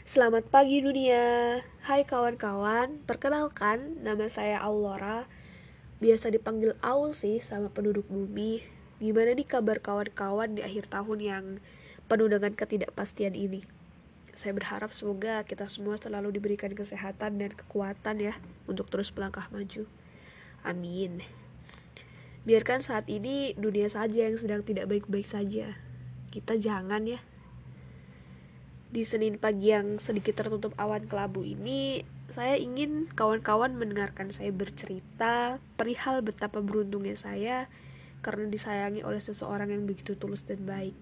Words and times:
Selamat 0.00 0.48
pagi 0.48 0.80
dunia. 0.80 1.60
Hai 1.84 2.08
kawan-kawan 2.08 3.04
Perkenalkan 3.04 4.00
nama 4.00 4.32
saya 4.32 4.56
Aulora 4.56 5.28
Biasa 6.00 6.32
dipanggil 6.32 6.72
Aul 6.80 7.12
sih 7.12 7.36
sama 7.44 7.68
penduduk 7.68 8.08
bumi. 8.08 8.64
Gimana 8.96 9.36
nih 9.36 9.44
kabar 9.44 9.76
kawan-kawan 9.84 10.56
di 10.56 10.64
akhir 10.64 10.88
tahun 10.88 11.18
yang 11.20 11.44
penuh 12.08 12.32
dengan 12.32 12.56
ketidakpastian 12.56 13.36
ini? 13.36 13.60
Saya 14.32 14.56
berharap 14.56 14.96
semoga 14.96 15.44
kita 15.44 15.68
semua 15.68 16.00
selalu 16.00 16.32
diberikan 16.32 16.72
kesehatan 16.72 17.36
dan 17.36 17.52
kekuatan 17.52 18.24
ya 18.24 18.40
Untuk 18.64 18.88
terus 18.88 19.12
melangkah 19.12 19.52
maju. 19.52 19.84
Amin. 20.64 21.20
Biarkan 22.48 22.80
saat 22.80 23.04
ini 23.12 23.52
dunia 23.52 23.92
saja 23.92 24.32
yang 24.32 24.40
sedang 24.40 24.64
tidak 24.64 24.88
baik-baik 24.88 25.28
saja. 25.28 25.76
Kita 26.32 26.56
jangan 26.56 27.04
ya 27.04 27.20
di 28.90 29.06
Senin 29.06 29.38
pagi 29.38 29.70
yang 29.70 30.02
sedikit 30.02 30.34
tertutup 30.42 30.74
awan 30.74 31.06
kelabu 31.06 31.46
ini, 31.46 32.02
saya 32.26 32.58
ingin 32.58 33.06
kawan-kawan 33.14 33.78
mendengarkan 33.78 34.34
saya 34.34 34.50
bercerita 34.50 35.62
perihal 35.78 36.26
betapa 36.26 36.58
beruntungnya 36.58 37.14
saya 37.14 37.70
karena 38.18 38.50
disayangi 38.50 39.06
oleh 39.06 39.22
seseorang 39.22 39.70
yang 39.70 39.86
begitu 39.86 40.18
tulus 40.18 40.42
dan 40.42 40.66
baik. 40.66 40.98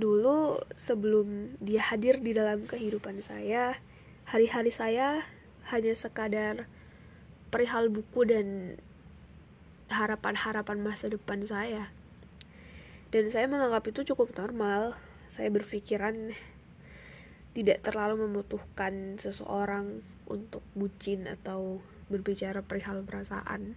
Dulu 0.00 0.64
sebelum 0.72 1.60
dia 1.60 1.84
hadir 1.84 2.24
di 2.24 2.32
dalam 2.32 2.64
kehidupan 2.64 3.20
saya, 3.20 3.76
hari-hari 4.24 4.72
saya 4.72 5.28
hanya 5.68 5.92
sekadar 5.92 6.64
perihal 7.52 7.92
buku 7.92 8.24
dan 8.24 8.46
harapan-harapan 9.92 10.80
masa 10.80 11.12
depan 11.12 11.44
saya. 11.44 11.92
Dan 13.12 13.28
saya 13.28 13.44
menganggap 13.44 13.88
itu 13.92 14.08
cukup 14.12 14.32
normal 14.36 14.96
saya 15.28 15.52
berpikiran 15.52 16.34
tidak 17.52 17.84
terlalu 17.84 18.28
membutuhkan 18.28 19.16
seseorang 19.20 20.04
untuk 20.28 20.64
bucin 20.72 21.28
atau 21.28 21.80
berbicara 22.08 22.64
perihal 22.64 23.04
perasaan 23.04 23.76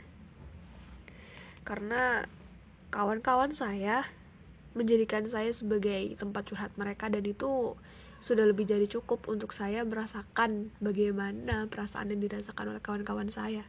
karena 1.67 2.25
kawan-kawan 2.89 3.53
saya 3.53 4.09
menjadikan 4.71 5.27
saya 5.27 5.52
sebagai 5.52 6.16
tempat 6.16 6.47
curhat 6.47 6.71
mereka 6.80 7.11
dan 7.11 7.27
itu 7.27 7.75
sudah 8.21 8.45
lebih 8.45 8.69
jadi 8.69 8.86
cukup 8.86 9.25
untuk 9.27 9.52
saya 9.52 9.81
merasakan 9.81 10.69
bagaimana 10.77 11.65
perasaan 11.67 12.13
yang 12.13 12.21
dirasakan 12.21 12.77
oleh 12.77 12.81
kawan-kawan 12.83 13.27
saya. 13.33 13.65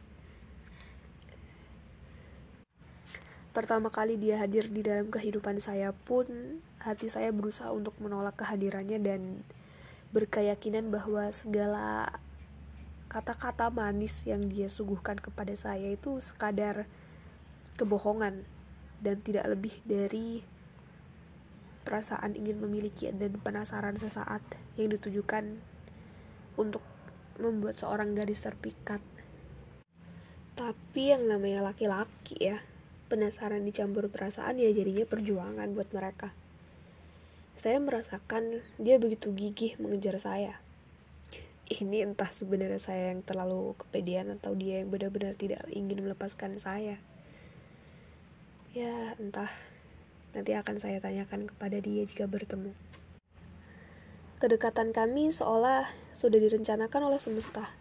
Pertama 3.53 3.93
kali 3.93 4.17
dia 4.17 4.41
hadir 4.41 4.65
di 4.65 4.81
dalam 4.81 5.13
kehidupan 5.13 5.61
saya 5.61 5.93
pun, 5.93 6.25
hati 6.81 7.05
saya 7.05 7.29
berusaha 7.29 7.69
untuk 7.69 7.93
menolak 8.01 8.41
kehadirannya 8.41 8.97
dan 8.97 9.21
berkeyakinan 10.09 10.89
bahwa 10.89 11.29
segala 11.29 12.17
kata-kata 13.13 13.69
manis 13.69 14.25
yang 14.25 14.49
dia 14.49 14.73
suguhkan 14.73 15.21
kepada 15.21 15.53
saya 15.53 15.93
itu 15.93 16.17
sekadar 16.17 16.89
kebohongan 17.77 18.41
dan 19.05 19.21
tidak 19.21 19.45
lebih 19.45 19.77
dari 19.85 20.41
perasaan 21.85 22.33
ingin 22.33 22.57
memiliki 22.57 23.13
dan 23.13 23.37
penasaran 23.37 24.01
sesaat 24.01 24.41
yang 24.81 24.89
ditujukan 24.97 25.61
untuk 26.57 26.81
membuat 27.37 27.77
seorang 27.77 28.17
gadis 28.17 28.41
terpikat. 28.41 29.05
Tapi 30.57 31.13
yang 31.13 31.29
namanya 31.29 31.69
laki-laki 31.69 32.49
ya, 32.49 32.57
penasaran 33.13 33.61
dicampur 33.61 34.09
perasaan 34.09 34.57
ya 34.57 34.73
jadinya 34.73 35.05
perjuangan 35.05 35.69
buat 35.77 35.93
mereka. 35.93 36.33
Saya 37.61 37.77
merasakan 37.77 38.65
dia 38.81 38.97
begitu 38.97 39.29
gigih 39.29 39.77
mengejar 39.77 40.17
saya. 40.17 40.57
Ini 41.69 42.09
entah 42.09 42.33
sebenarnya 42.33 42.81
saya 42.81 43.13
yang 43.13 43.21
terlalu 43.21 43.77
kepedean 43.77 44.33
atau 44.33 44.57
dia 44.57 44.81
yang 44.81 44.89
benar-benar 44.89 45.37
tidak 45.37 45.61
ingin 45.69 46.01
melepaskan 46.01 46.57
saya. 46.57 46.97
Ya, 48.73 49.13
entah. 49.21 49.53
Nanti 50.33 50.57
akan 50.57 50.81
saya 50.81 50.97
tanyakan 50.97 51.45
kepada 51.45 51.77
dia 51.77 52.01
jika 52.09 52.25
bertemu. 52.25 52.73
Kedekatan 54.41 54.89
kami 54.89 55.29
seolah 55.29 55.93
sudah 56.17 56.41
direncanakan 56.41 57.13
oleh 57.13 57.21
semesta. 57.21 57.77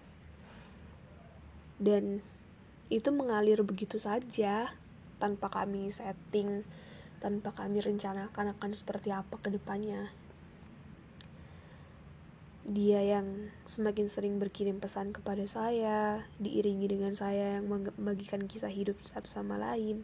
Dan 1.80 2.20
itu 2.92 3.08
mengalir 3.08 3.64
begitu 3.64 3.96
saja 3.96 4.76
tanpa 5.22 5.46
kami 5.46 5.94
setting 5.94 6.66
tanpa 7.22 7.54
kami 7.54 7.78
rencanakan 7.78 8.58
akan 8.58 8.70
seperti 8.74 9.14
apa 9.14 9.38
ke 9.38 9.54
depannya. 9.54 10.10
Dia 12.66 12.98
yang 12.98 13.54
semakin 13.62 14.10
sering 14.10 14.42
berkirim 14.42 14.82
pesan 14.82 15.14
kepada 15.14 15.46
saya 15.46 16.26
diiringi 16.42 16.90
dengan 16.90 17.14
saya 17.14 17.62
yang 17.62 17.70
membagikan 17.70 18.50
kisah 18.50 18.74
hidup 18.74 18.98
satu 18.98 19.30
sama 19.30 19.54
lain. 19.54 20.02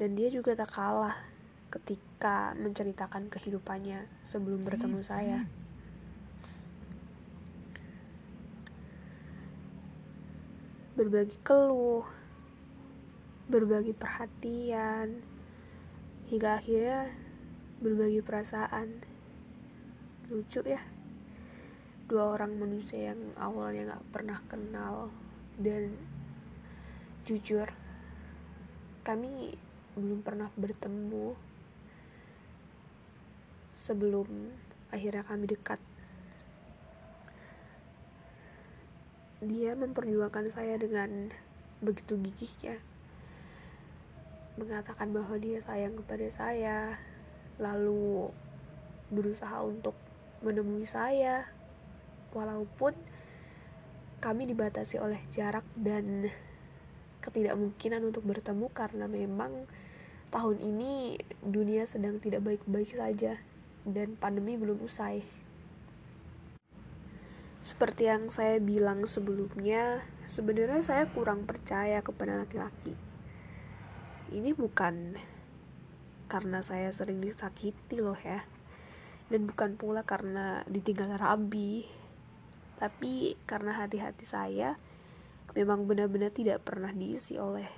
Dan 0.00 0.16
dia 0.16 0.32
juga 0.32 0.56
tak 0.56 0.72
kalah 0.72 1.20
ketika 1.68 2.56
menceritakan 2.56 3.28
kehidupannya 3.28 4.08
sebelum 4.24 4.64
bertemu 4.64 5.00
saya. 5.04 5.44
Berbagi 10.96 11.36
keluh 11.44 12.23
berbagi 13.44 13.92
perhatian, 13.92 15.20
hingga 16.32 16.60
akhirnya 16.60 17.12
berbagi 17.84 18.24
perasaan. 18.24 19.04
Lucu 20.32 20.64
ya, 20.64 20.80
dua 22.08 22.32
orang 22.32 22.56
manusia 22.56 23.12
yang 23.12 23.20
awalnya 23.36 23.96
gak 23.96 24.06
pernah 24.08 24.40
kenal 24.48 25.12
dan 25.60 25.92
jujur, 27.28 27.68
kami 29.04 29.52
belum 29.92 30.24
pernah 30.24 30.48
bertemu 30.56 31.36
sebelum 33.76 34.48
akhirnya 34.88 35.20
kami 35.28 35.44
dekat. 35.44 35.80
Dia 39.44 39.76
memperjuangkan 39.76 40.48
saya 40.48 40.80
dengan 40.80 41.28
begitu 41.84 42.16
gigihnya 42.16 42.93
mengatakan 44.54 45.10
bahwa 45.10 45.34
dia 45.34 45.58
sayang 45.66 45.98
kepada 45.98 46.26
saya 46.30 46.78
lalu 47.58 48.30
berusaha 49.10 49.62
untuk 49.66 49.98
menemui 50.46 50.86
saya 50.86 51.50
walaupun 52.30 52.94
kami 54.22 54.46
dibatasi 54.46 55.02
oleh 55.02 55.18
jarak 55.34 55.66
dan 55.74 56.30
ketidakmungkinan 57.20 58.04
untuk 58.04 58.22
bertemu 58.22 58.66
karena 58.70 59.06
memang 59.10 59.66
tahun 60.30 60.58
ini 60.62 61.18
dunia 61.42 61.86
sedang 61.86 62.18
tidak 62.22 62.46
baik-baik 62.46 62.94
saja 62.94 63.38
dan 63.84 64.16
pandemi 64.16 64.56
belum 64.56 64.80
usai. 64.82 65.22
Seperti 67.64 68.12
yang 68.12 68.28
saya 68.28 68.60
bilang 68.60 69.08
sebelumnya, 69.08 70.04
sebenarnya 70.28 70.84
saya 70.84 71.04
kurang 71.08 71.48
percaya 71.48 72.04
kepada 72.04 72.44
laki-laki 72.44 73.13
ini 74.32 74.56
bukan 74.56 75.18
karena 76.30 76.64
saya 76.64 76.88
sering 76.88 77.20
disakiti 77.20 78.00
loh 78.00 78.16
ya. 78.16 78.46
Dan 79.28 79.48
bukan 79.48 79.76
pula 79.76 80.04
karena 80.06 80.64
ditinggal 80.70 81.20
Rabi. 81.20 81.84
Tapi 82.80 83.36
karena 83.44 83.76
hati-hati 83.76 84.24
saya 84.24 84.80
memang 85.52 85.84
benar-benar 85.84 86.32
tidak 86.32 86.64
pernah 86.64 86.90
diisi 86.90 87.36
oleh 87.38 87.68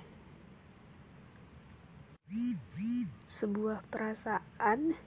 sebuah 3.27 3.87
perasaan 3.87 4.97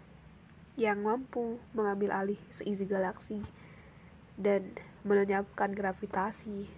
yang 0.78 1.04
mampu 1.04 1.60
mengambil 1.76 2.16
alih 2.16 2.40
seisi 2.48 2.88
galaksi 2.88 3.44
dan 4.40 4.72
melenyapkan 5.04 5.72
gravitasi. 5.72 6.68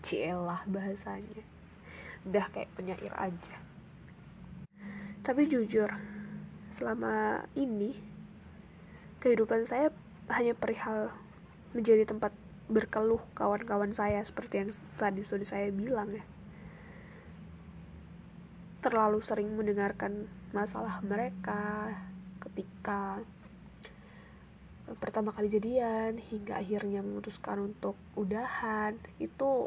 Cielah 0.00 0.62
bahasanya. 0.70 1.42
Udah 2.24 2.46
kayak 2.54 2.72
penyair 2.78 3.12
aja 3.18 3.75
tapi 5.26 5.50
jujur, 5.50 5.90
selama 6.70 7.42
ini 7.58 7.98
kehidupan 9.18 9.66
saya 9.66 9.90
hanya 10.30 10.54
perihal 10.54 11.10
menjadi 11.74 12.06
tempat 12.06 12.30
berkeluh 12.70 13.18
kawan-kawan 13.34 13.90
saya 13.90 14.22
seperti 14.22 14.62
yang 14.62 14.70
tadi 14.94 15.26
sudah 15.26 15.42
saya 15.42 15.74
bilang 15.74 16.14
ya. 16.14 16.22
Terlalu 18.86 19.18
sering 19.18 19.50
mendengarkan 19.50 20.30
masalah 20.54 21.02
mereka 21.02 21.90
ketika 22.46 23.18
pertama 25.02 25.34
kali 25.34 25.50
jadian 25.50 26.22
hingga 26.22 26.62
akhirnya 26.62 27.02
memutuskan 27.02 27.74
untuk 27.74 27.98
udahan 28.14 28.94
itu 29.18 29.66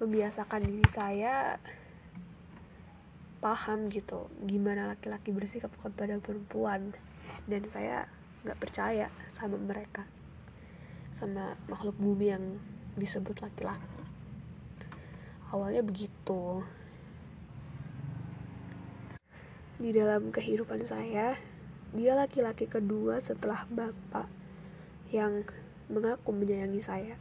membiasakan 0.00 0.64
diri 0.64 0.88
saya 0.88 1.60
paham 3.44 3.92
gitu 3.92 4.32
gimana 4.48 4.88
laki-laki 4.96 5.28
bersikap 5.28 5.68
kepada 5.76 6.16
perempuan. 6.16 6.96
Dan 7.44 7.68
saya 7.68 8.08
nggak 8.40 8.56
percaya 8.56 9.12
sama 9.36 9.60
mereka 9.60 10.08
sama 11.12 11.54
makhluk 11.68 11.94
bumi 12.00 12.32
yang 12.32 12.44
disebut 12.96 13.38
laki-laki. 13.44 14.02
Awalnya 15.52 15.84
begitu. 15.84 16.64
Di 19.76 19.90
dalam 19.92 20.32
kehidupan 20.32 20.80
saya 20.88 21.36
dia 21.94 22.12
laki-laki 22.18 22.66
kedua 22.66 23.22
setelah 23.22 23.68
bapak 23.70 24.26
yang 25.14 25.46
mengaku 25.92 26.32
menyayangi 26.34 26.82
saya. 26.82 27.16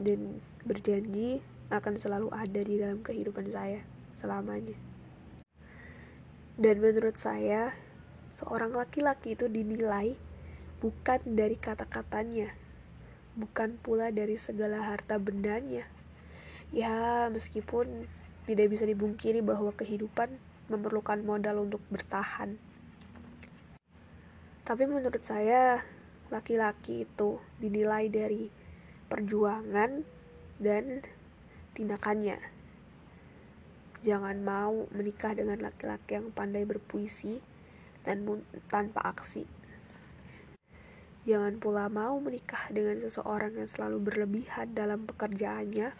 Dan 0.00 0.40
berjanji 0.64 1.44
akan 1.70 1.94
selalu 2.00 2.32
ada 2.34 2.60
di 2.64 2.74
dalam 2.80 3.04
kehidupan 3.04 3.52
saya 3.52 3.84
selamanya. 4.18 4.89
Dan 6.60 6.76
menurut 6.84 7.16
saya, 7.16 7.72
seorang 8.36 8.76
laki-laki 8.76 9.32
itu 9.32 9.48
dinilai 9.48 10.12
bukan 10.84 11.16
dari 11.24 11.56
kata-katanya, 11.56 12.52
bukan 13.32 13.80
pula 13.80 14.12
dari 14.12 14.36
segala 14.36 14.92
harta 14.92 15.16
bendanya. 15.16 15.88
Ya, 16.68 17.32
meskipun 17.32 18.04
tidak 18.44 18.76
bisa 18.76 18.84
dibungkiri 18.84 19.40
bahwa 19.40 19.72
kehidupan 19.72 20.36
memerlukan 20.68 21.24
modal 21.24 21.64
untuk 21.64 21.80
bertahan. 21.88 22.60
Tapi 24.68 24.84
menurut 24.84 25.24
saya, 25.24 25.80
laki-laki 26.28 27.08
itu 27.08 27.40
dinilai 27.56 28.12
dari 28.12 28.52
perjuangan 29.08 30.04
dan 30.60 31.08
tindakannya. 31.72 32.59
Jangan 34.00 34.40
mau 34.40 34.88
menikah 34.96 35.36
dengan 35.36 35.60
laki-laki 35.60 36.16
yang 36.16 36.32
pandai 36.32 36.64
berpuisi 36.64 37.36
dan 38.00 38.24
tanpa 38.72 39.04
aksi. 39.12 39.44
Jangan 41.28 41.60
pula 41.60 41.92
mau 41.92 42.16
menikah 42.16 42.72
dengan 42.72 42.96
seseorang 43.04 43.60
yang 43.60 43.68
selalu 43.68 44.00
berlebihan 44.00 44.72
dalam 44.72 45.04
pekerjaannya, 45.04 45.92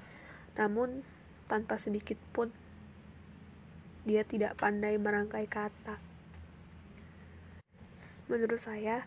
namun 0.57 1.05
tanpa 1.45 1.77
sedikit 1.77 2.17
pun 2.33 2.49
dia 4.09 4.25
tidak 4.25 4.57
pandai 4.57 4.97
merangkai 4.97 5.45
kata. 5.45 6.01
Menurut 8.33 8.65
saya, 8.65 9.05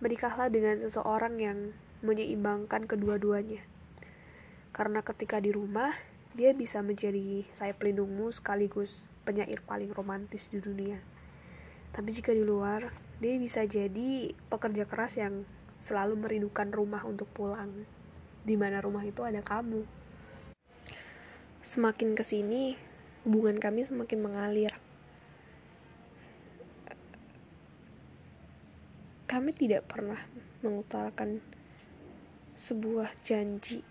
menikahlah 0.00 0.48
dengan 0.48 0.80
seseorang 0.80 1.36
yang 1.36 1.76
menyeimbangkan 2.00 2.88
kedua-duanya. 2.88 3.60
Karena 4.72 5.04
ketika 5.04 5.44
di 5.44 5.52
rumah, 5.52 5.92
dia 6.30 6.54
bisa 6.54 6.78
menjadi 6.78 7.42
saya 7.50 7.74
pelindungmu 7.74 8.30
sekaligus 8.30 9.10
penyair 9.26 9.62
paling 9.66 9.90
romantis 9.90 10.46
di 10.46 10.62
dunia. 10.62 11.02
Tapi 11.90 12.14
jika 12.14 12.30
di 12.30 12.46
luar, 12.46 12.94
dia 13.18 13.34
bisa 13.34 13.66
jadi 13.66 14.30
pekerja 14.46 14.86
keras 14.86 15.18
yang 15.18 15.42
selalu 15.82 16.14
merindukan 16.22 16.70
rumah 16.70 17.02
untuk 17.02 17.26
pulang. 17.34 17.84
Di 18.46 18.54
mana 18.54 18.78
rumah 18.78 19.02
itu 19.02 19.26
ada 19.26 19.42
kamu. 19.42 19.82
Semakin 21.60 22.14
ke 22.14 22.22
sini, 22.22 22.78
hubungan 23.26 23.58
kami 23.58 23.84
semakin 23.84 24.18
mengalir. 24.22 24.72
Kami 29.26 29.50
tidak 29.54 29.86
pernah 29.86 30.18
mengutarakan 30.62 31.42
sebuah 32.54 33.14
janji 33.22 33.82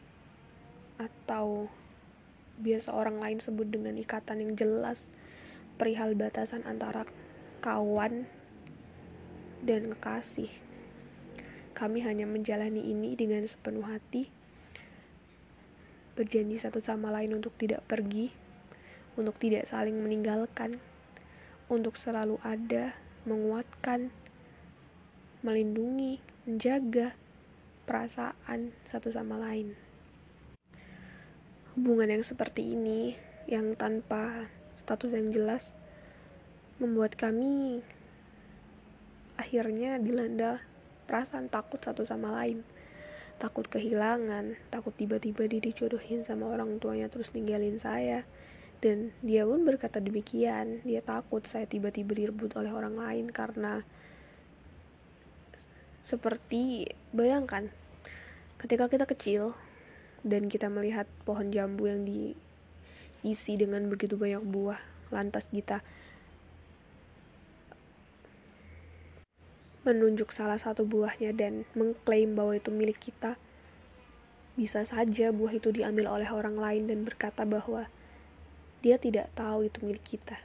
atau 0.99 1.71
biasa 2.59 2.91
orang 2.91 3.17
lain 3.17 3.39
sebut 3.39 3.71
dengan 3.71 3.95
ikatan 3.95 4.43
yang 4.43 4.53
jelas 4.59 5.07
perihal 5.79 6.11
batasan 6.13 6.67
antara 6.67 7.07
kawan 7.63 8.27
dan 9.63 9.95
kekasih. 9.95 10.51
Kami 11.71 12.03
hanya 12.03 12.27
menjalani 12.27 12.91
ini 12.91 13.15
dengan 13.15 13.47
sepenuh 13.47 13.87
hati, 13.87 14.27
berjanji 16.19 16.59
satu 16.59 16.83
sama 16.83 17.07
lain 17.15 17.39
untuk 17.39 17.55
tidak 17.55 17.87
pergi, 17.87 18.35
untuk 19.15 19.39
tidak 19.39 19.63
saling 19.71 19.95
meninggalkan, 19.95 20.83
untuk 21.71 21.95
selalu 21.95 22.35
ada, 22.43 22.99
menguatkan, 23.23 24.11
melindungi, 25.39 26.19
menjaga 26.43 27.15
perasaan 27.87 28.75
satu 28.83 29.07
sama 29.07 29.39
lain. 29.39 29.88
Hubungan 31.79 32.11
yang 32.11 32.27
seperti 32.27 32.75
ini, 32.75 33.15
yang 33.47 33.71
tanpa 33.79 34.51
status 34.75 35.15
yang 35.15 35.31
jelas, 35.31 35.71
membuat 36.75 37.15
kami 37.15 37.79
akhirnya 39.39 39.95
dilanda 39.95 40.59
perasaan 41.07 41.47
takut 41.47 41.79
satu 41.79 42.03
sama 42.03 42.35
lain. 42.35 42.67
Takut 43.39 43.63
kehilangan, 43.63 44.59
takut 44.67 44.91
tiba-tiba 44.91 45.47
dia 45.47 45.63
dijodohin 45.63 46.27
sama 46.27 46.51
orang 46.51 46.83
tuanya 46.83 47.07
terus 47.07 47.31
ninggalin 47.31 47.79
saya, 47.79 48.27
dan 48.83 49.15
dia 49.23 49.47
pun 49.47 49.63
berkata 49.63 50.03
demikian. 50.03 50.83
Dia 50.83 50.99
takut 50.99 51.47
saya 51.47 51.63
tiba-tiba 51.63 52.11
direbut 52.11 52.59
oleh 52.59 52.75
orang 52.75 52.99
lain 52.99 53.31
karena 53.31 53.87
seperti 56.03 56.91
bayangkan 57.15 57.71
ketika 58.59 58.91
kita 58.91 59.07
kecil 59.07 59.55
dan 60.25 60.51
kita 60.51 60.67
melihat 60.67 61.05
pohon 61.23 61.51
jambu 61.51 61.87
yang 61.87 62.03
diisi 62.03 63.53
dengan 63.55 63.87
begitu 63.87 64.19
banyak 64.19 64.43
buah 64.43 64.79
lantas 65.09 65.49
kita 65.49 65.81
menunjuk 69.87 70.29
salah 70.29 70.59
satu 70.59 70.85
buahnya 70.85 71.33
dan 71.33 71.65
mengklaim 71.73 72.35
bahwa 72.35 72.53
itu 72.53 72.69
milik 72.69 72.99
kita 72.99 73.39
bisa 74.59 74.83
saja 74.83 75.31
buah 75.31 75.55
itu 75.55 75.71
diambil 75.71 76.11
oleh 76.11 76.27
orang 76.27 76.59
lain 76.59 76.91
dan 76.91 77.07
berkata 77.07 77.47
bahwa 77.47 77.87
dia 78.83 78.99
tidak 78.99 79.31
tahu 79.31 79.67
itu 79.67 79.79
milik 79.83 80.03
kita. 80.03 80.35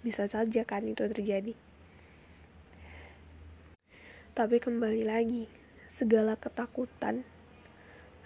Bisa 0.00 0.24
saja 0.24 0.64
kan 0.64 0.88
itu 0.88 1.04
terjadi. 1.04 1.52
Tapi 4.32 4.56
kembali 4.56 5.04
lagi, 5.04 5.52
segala 5.84 6.40
ketakutan 6.40 7.28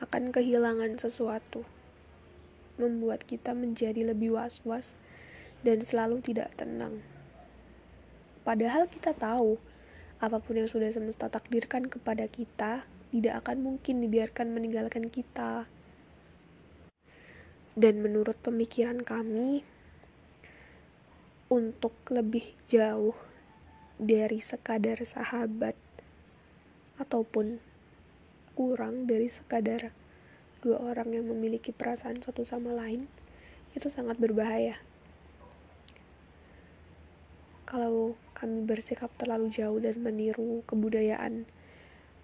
akan 0.03 0.35
kehilangan 0.35 1.01
sesuatu 1.01 1.65
membuat 2.77 3.25
kita 3.25 3.57
menjadi 3.57 4.13
lebih 4.13 4.37
was-was 4.37 4.97
dan 5.65 5.81
selalu 5.81 6.21
tidak 6.21 6.53
tenang. 6.61 7.01
Padahal 8.45 8.87
kita 8.87 9.17
tahu 9.17 9.57
apa 10.21 10.39
pun 10.41 10.61
yang 10.61 10.69
sudah 10.69 10.89
semesta 10.93 11.29
takdirkan 11.29 11.89
kepada 11.89 12.29
kita 12.29 12.85
tidak 13.13 13.45
akan 13.45 13.65
mungkin 13.65 14.05
dibiarkan 14.05 14.53
meninggalkan 14.53 15.09
kita. 15.09 15.69
Dan 17.77 18.01
menurut 18.01 18.41
pemikiran 18.41 19.05
kami, 19.05 19.61
untuk 21.47 21.95
lebih 22.11 22.59
jauh 22.67 23.15
dari 23.97 24.43
sekadar 24.43 24.99
sahabat 25.07 25.79
ataupun 26.99 27.63
kurang 28.57 29.05
dari 29.05 29.29
sekadar 29.29 29.93
dua 30.65 30.81
orang 30.81 31.13
yang 31.13 31.29
memiliki 31.29 31.77
perasaan 31.77 32.25
satu 32.25 32.41
sama 32.41 32.73
lain 32.73 33.05
itu 33.77 33.93
sangat 33.93 34.17
berbahaya. 34.17 34.81
Kalau 37.69 38.17
kami 38.33 38.65
bersikap 38.65 39.13
terlalu 39.21 39.53
jauh 39.53 39.77
dan 39.77 40.01
meniru 40.01 40.65
kebudayaan 40.65 41.45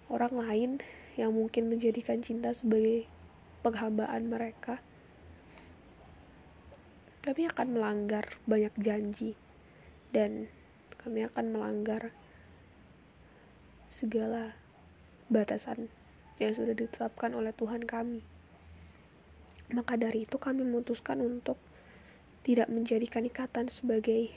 orang 0.09 0.33
lain 0.33 0.71
yang 1.13 1.37
mungkin 1.37 1.69
menjadikan 1.69 2.25
cinta 2.25 2.49
sebagai 2.57 3.05
penghambaan 3.61 4.25
mereka, 4.25 4.81
kami 7.21 7.45
akan 7.45 7.77
melanggar 7.77 8.41
banyak 8.49 8.73
janji 8.81 9.37
dan 10.09 10.49
kami 10.97 11.29
akan 11.29 11.53
melanggar 11.53 12.09
segala 13.85 14.57
batasan 15.29 15.93
yang 16.43 16.55
sudah 16.55 16.75
ditetapkan 16.75 17.31
oleh 17.31 17.55
Tuhan 17.55 17.87
kami. 17.87 18.19
Maka 19.71 19.95
dari 19.95 20.27
itu 20.27 20.35
kami 20.35 20.67
memutuskan 20.67 21.23
untuk 21.23 21.55
tidak 22.43 22.67
menjadikan 22.67 23.23
ikatan 23.23 23.71
sebagai 23.71 24.35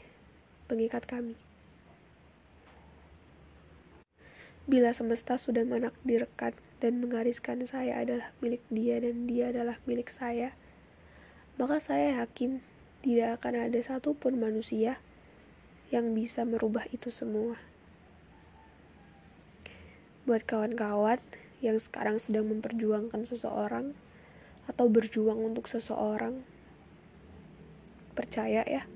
pengikat 0.71 1.05
kami. 1.05 1.35
Bila 4.67 4.91
semesta 4.91 5.39
sudah 5.39 5.63
menakdirkan 5.63 6.55
dan 6.83 6.99
menggariskan 6.99 7.63
saya 7.67 8.03
adalah 8.03 8.35
milik 8.43 8.63
dia 8.67 8.99
dan 8.99 9.31
dia 9.31 9.55
adalah 9.55 9.79
milik 9.87 10.11
saya, 10.11 10.59
maka 11.55 11.79
saya 11.79 12.23
yakin 12.23 12.63
tidak 13.07 13.39
akan 13.39 13.71
ada 13.71 13.79
satupun 13.79 14.43
manusia 14.43 14.99
yang 15.95 16.19
bisa 16.19 16.43
merubah 16.43 16.83
itu 16.91 17.15
semua. 17.15 17.63
Buat 20.27 20.43
kawan-kawan 20.43 21.23
yang 21.67 21.83
sekarang 21.83 22.23
sedang 22.23 22.47
memperjuangkan 22.47 23.27
seseorang 23.27 23.99
atau 24.71 24.87
berjuang 24.87 25.43
untuk 25.43 25.67
seseorang, 25.67 26.47
percaya 28.15 28.63
ya, 28.63 28.87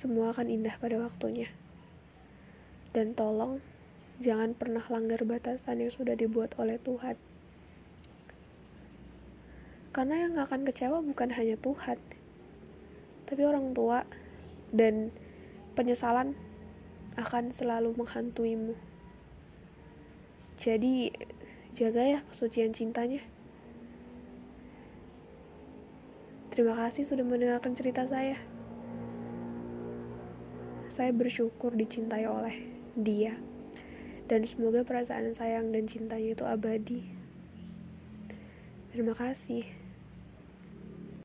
semua 0.00 0.32
akan 0.32 0.48
indah 0.48 0.80
pada 0.80 0.96
waktunya. 0.96 1.52
Dan 2.96 3.12
tolong 3.12 3.60
jangan 4.24 4.56
pernah 4.56 4.80
langgar 4.88 5.20
batasan 5.28 5.84
yang 5.84 5.92
sudah 5.92 6.16
dibuat 6.16 6.56
oleh 6.56 6.80
Tuhan. 6.80 7.20
Karena 9.92 10.24
yang 10.24 10.40
akan 10.40 10.64
kecewa 10.64 11.04
bukan 11.04 11.36
hanya 11.36 11.60
Tuhan, 11.60 12.00
tapi 13.28 13.42
orang 13.44 13.76
tua 13.76 14.08
dan 14.72 15.12
penyesalan 15.74 16.32
akan 17.18 17.52
selalu 17.52 17.92
menghantuimu. 17.98 18.89
Jadi, 20.60 21.08
jaga 21.72 22.04
ya 22.04 22.20
kesucian 22.28 22.76
cintanya. 22.76 23.24
Terima 26.52 26.76
kasih 26.76 27.08
sudah 27.08 27.24
mendengarkan 27.24 27.72
cerita 27.72 28.04
saya. 28.04 28.36
Saya 30.92 31.16
bersyukur 31.16 31.72
dicintai 31.72 32.28
oleh 32.28 32.68
dia. 32.92 33.40
Dan 34.28 34.44
semoga 34.44 34.84
perasaan 34.84 35.32
sayang 35.32 35.72
dan 35.72 35.88
cintanya 35.88 36.36
itu 36.36 36.44
abadi. 36.44 37.08
Terima 38.92 39.16
kasih. 39.16 39.79